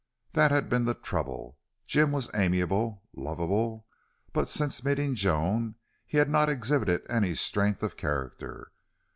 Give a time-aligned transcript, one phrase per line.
[0.33, 3.85] That had been the trouble Jim was amiable, lovable,
[4.33, 5.75] but since meeting Joan
[6.07, 8.71] he had not exhibited any strength of character.